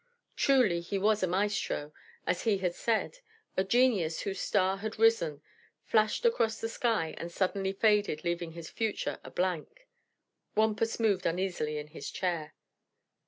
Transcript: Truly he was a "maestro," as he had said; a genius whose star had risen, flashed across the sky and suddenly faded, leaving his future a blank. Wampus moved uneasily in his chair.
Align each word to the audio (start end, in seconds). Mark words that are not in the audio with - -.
Truly 0.35 0.79
he 0.81 0.97
was 0.97 1.21
a 1.21 1.27
"maestro," 1.27 1.93
as 2.25 2.41
he 2.41 2.57
had 2.57 2.73
said; 2.73 3.19
a 3.55 3.63
genius 3.63 4.21
whose 4.21 4.39
star 4.41 4.77
had 4.77 4.97
risen, 4.97 5.43
flashed 5.85 6.25
across 6.25 6.59
the 6.59 6.67
sky 6.69 7.13
and 7.19 7.31
suddenly 7.31 7.71
faded, 7.71 8.23
leaving 8.23 8.53
his 8.53 8.67
future 8.67 9.19
a 9.23 9.29
blank. 9.29 9.87
Wampus 10.55 10.99
moved 10.99 11.27
uneasily 11.27 11.77
in 11.77 11.89
his 11.89 12.09
chair. 12.09 12.55